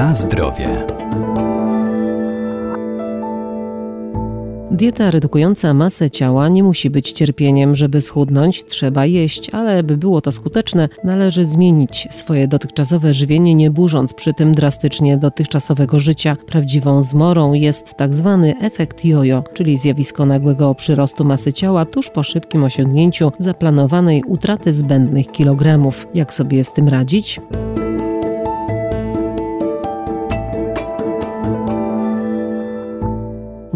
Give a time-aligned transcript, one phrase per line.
[0.00, 0.86] Na zdrowie.
[4.70, 7.76] Dieta redukująca masę ciała nie musi być cierpieniem.
[7.76, 13.70] Żeby schudnąć, trzeba jeść, ale by było to skuteczne, należy zmienić swoje dotychczasowe żywienie, nie
[13.70, 16.36] burząc przy tym drastycznie dotychczasowego życia.
[16.46, 22.22] Prawdziwą zmorą jest tak zwany efekt jojo, czyli zjawisko nagłego przyrostu masy ciała tuż po
[22.22, 26.06] szybkim osiągnięciu zaplanowanej utraty zbędnych kilogramów.
[26.14, 27.40] Jak sobie z tym radzić?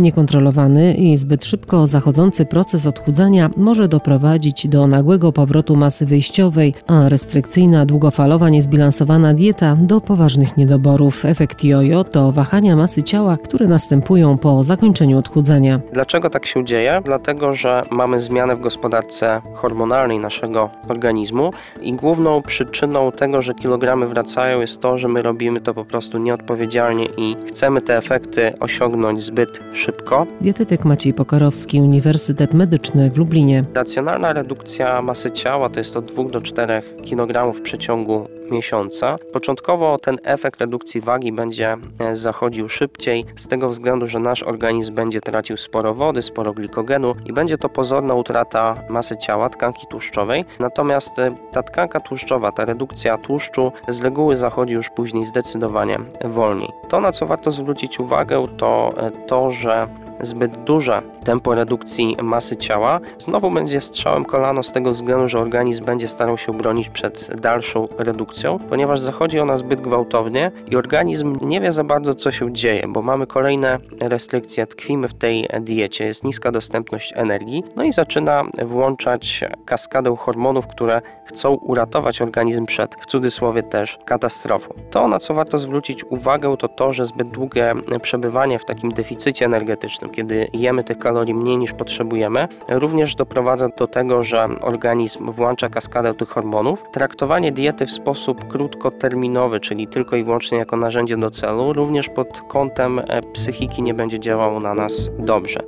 [0.05, 7.09] Niekontrolowany i zbyt szybko zachodzący proces odchudzania może doprowadzić do nagłego powrotu masy wyjściowej, a
[7.09, 11.25] restrykcyjna, długofalowa, niezbilansowana dieta do poważnych niedoborów.
[11.25, 15.81] Efekt jojo to wahania masy ciała, które następują po zakończeniu odchudzania.
[15.93, 17.01] Dlaczego tak się dzieje?
[17.05, 21.51] Dlatego, że mamy zmianę w gospodarce hormonalnej naszego organizmu
[21.83, 26.19] i główną przyczyną tego, że kilogramy wracają jest to, że my robimy to po prostu
[26.19, 29.94] nieodpowiedzialnie i chcemy te efekty osiągnąć zbyt szybko.
[30.41, 33.65] Dietetyk Maciej Pokarowski, Uniwersytet Medyczny w Lublinie.
[33.75, 39.17] Racjonalna redukcja masy ciała to jest od 2 do 4 kg w przeciągu miesiąca.
[39.33, 44.95] Początkowo ten efekt redukcji wagi będzie e, zachodził szybciej z tego względu, że nasz organizm
[44.95, 50.45] będzie tracił sporo wody, sporo glikogenu i będzie to pozorna utrata masy ciała, tkanki tłuszczowej.
[50.61, 56.71] Natomiast e, ta tkanka tłuszczowa, ta redukcja tłuszczu z reguły zachodzi już później zdecydowanie wolniej.
[56.89, 59.89] To, na co warto zwrócić uwagę, to e, to, że
[60.21, 63.01] zbyt duże tempo redukcji masy ciała.
[63.19, 67.89] Znowu będzie strzałem kolano z tego względu, że organizm będzie starał się bronić przed dalszą
[67.99, 72.85] redukcją, ponieważ zachodzi ona zbyt gwałtownie i organizm nie wie za bardzo co się dzieje,
[72.89, 78.43] bo mamy kolejne restrykcje, tkwimy w tej diecie, jest niska dostępność energii, no i zaczyna
[78.65, 84.75] włączać kaskadę hormonów, które chcą uratować organizm przed, w cudzysłowie też, katastrofą.
[84.91, 89.45] To, na co warto zwrócić uwagę, to to, że zbyt długie przebywanie w takim deficycie
[89.45, 95.69] energetycznym, kiedy jemy tych kalorii mniej niż potrzebujemy, również doprowadza do tego, że organizm włącza
[95.69, 96.85] kaskadę tych hormonów.
[96.93, 102.41] Traktowanie diety w sposób krótkoterminowy, czyli tylko i wyłącznie jako narzędzie do celu, również pod
[102.49, 105.61] kątem e, psychiki nie będzie działało na nas dobrze.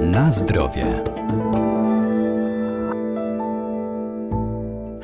[0.00, 1.15] Na zdrowie.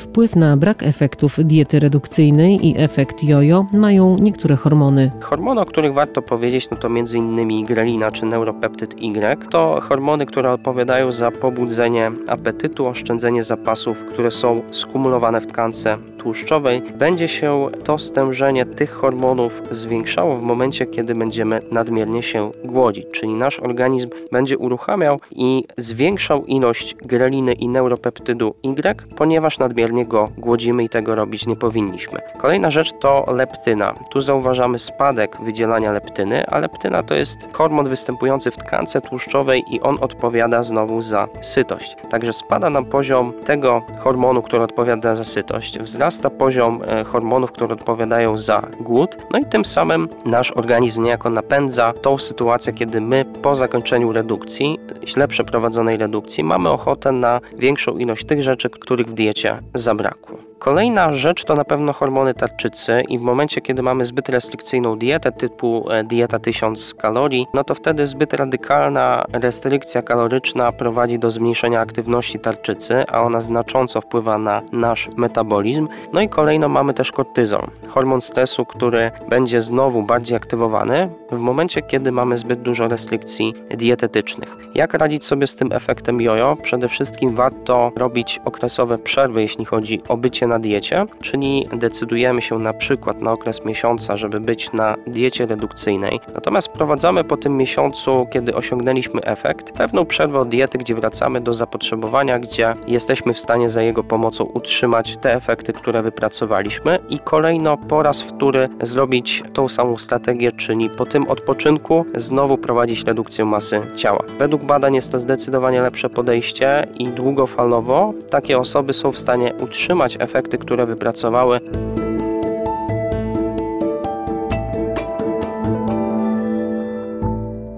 [0.02, 5.10] Wpływ na brak efektów diety redukcyjnej i efekt jojo mają niektóre hormony.
[5.20, 7.64] Hormony, o których warto powiedzieć, no to m.in.
[7.66, 9.50] grelina czy neuropeptyd Y.
[9.50, 16.82] To hormony, które odpowiadają za pobudzenie apetytu, oszczędzenie zapasów, które są skumulowane w tkance tłuszczowej.
[16.98, 23.32] Będzie się to stężenie tych hormonów zwiększało w momencie, kiedy będziemy nadmiernie się głodzić, czyli
[23.32, 30.84] nasz organizm będzie uruchamiał i zwiększał ilość greliny i neuropeptydu Y, ponieważ nadmiernie go głodzimy
[30.84, 32.20] i tego robić nie powinniśmy.
[32.38, 33.94] Kolejna rzecz to leptyna.
[34.10, 39.80] Tu zauważamy spadek wydzielania leptyny, a leptyna to jest hormon występujący w tkance tłuszczowej i
[39.80, 41.96] on odpowiada znowu za sytość.
[42.10, 47.74] Także spada nam poziom tego hormonu, który odpowiada za sytość, wzrasta poziom e, hormonów, które
[47.74, 53.24] odpowiadają za głód, no i tym samym nasz organizm niejako napędza tą sytuację, kiedy my
[53.42, 59.12] po zakończeniu redukcji, źle przeprowadzonej redukcji, mamy ochotę na większą ilość tych rzeczy, których w
[59.12, 60.52] diecie zabrakło.
[60.62, 65.32] Kolejna rzecz to na pewno hormony tarczycy i w momencie, kiedy mamy zbyt restrykcyjną dietę
[65.32, 71.80] typu e, dieta 1000 kalorii, no to wtedy zbyt radykalna restrykcja kaloryczna prowadzi do zmniejszenia
[71.80, 75.88] aktywności tarczycy, a ona znacząco wpływa na nasz metabolizm.
[76.12, 81.82] No i kolejno mamy też kortyzol, hormon stresu, który będzie znowu bardziej aktywowany w momencie,
[81.82, 84.56] kiedy mamy zbyt dużo restrykcji dietetycznych.
[84.74, 86.56] Jak radzić sobie z tym efektem jojo?
[86.62, 92.58] Przede wszystkim warto robić okresowe przerwy, jeśli chodzi o bycie na diecie, czyli decydujemy się
[92.58, 96.20] na przykład na okres miesiąca, żeby być na diecie redukcyjnej.
[96.34, 101.54] Natomiast wprowadzamy po tym miesiącu, kiedy osiągnęliśmy efekt, pewną przerwę od diety, gdzie wracamy do
[101.54, 107.76] zapotrzebowania, gdzie jesteśmy w stanie za jego pomocą utrzymać te efekty, które wypracowaliśmy i kolejno
[107.76, 113.80] po raz wtóry zrobić tą samą strategię, czyli po tym odpoczynku znowu prowadzić redukcję masy
[113.96, 114.20] ciała.
[114.38, 120.16] Według badań jest to zdecydowanie lepsze podejście i długofalowo takie osoby są w stanie utrzymać
[120.20, 121.60] efekt efekty, które wypracowały.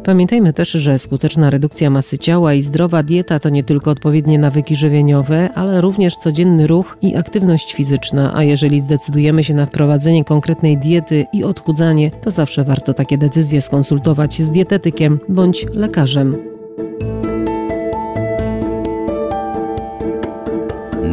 [0.05, 4.77] Pamiętajmy też, że skuteczna redukcja masy ciała i zdrowa dieta to nie tylko odpowiednie nawyki
[4.77, 8.33] żywieniowe, ale również codzienny ruch i aktywność fizyczna.
[8.35, 13.63] A jeżeli zdecydujemy się na wprowadzenie konkretnej diety i odchudzanie, to zawsze warto takie decyzje
[13.63, 16.54] skonsultować z dietetykiem bądź lekarzem.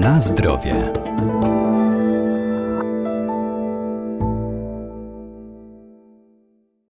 [0.02, 1.11] Na zdrowie.